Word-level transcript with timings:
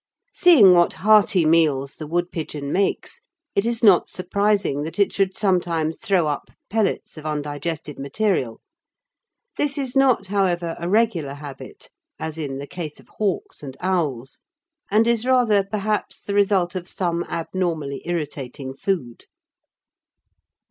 Seeing 0.31 0.73
what 0.73 0.93
hearty 1.05 1.45
meals 1.45 1.97
the 1.97 2.07
woodpigeon 2.07 2.71
makes, 2.71 3.21
it 3.53 3.67
is 3.67 3.83
not 3.83 4.09
surprising 4.09 4.81
that 4.81 4.97
it 4.97 5.13
should 5.13 5.35
sometimes 5.37 5.99
throw 5.99 6.27
up 6.27 6.49
pellets 6.71 7.17
of 7.19 7.25
undigested 7.27 7.99
material. 7.99 8.61
This 9.57 9.77
is 9.77 9.95
not, 9.95 10.25
however, 10.25 10.75
a 10.79 10.89
regular 10.89 11.35
habit, 11.35 11.91
as 12.17 12.39
in 12.39 12.57
the 12.57 12.65
case 12.65 12.99
of 12.99 13.09
hawks 13.19 13.61
and 13.61 13.77
owls, 13.79 14.39
and 14.89 15.05
is 15.07 15.23
rather, 15.23 15.63
perhaps, 15.63 16.19
the 16.23 16.33
result 16.33 16.73
of 16.73 16.89
some 16.89 17.23
abnormally 17.25 18.01
irritating 18.05 18.73
food. 18.73 19.25